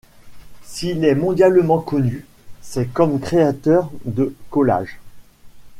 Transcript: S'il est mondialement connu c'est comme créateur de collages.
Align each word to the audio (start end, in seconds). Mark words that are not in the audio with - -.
S'il 0.63 1.05
est 1.05 1.13
mondialement 1.13 1.77
connu 1.79 2.25
c'est 2.63 2.91
comme 2.91 3.19
créateur 3.19 3.91
de 4.05 4.33
collages. 4.49 4.97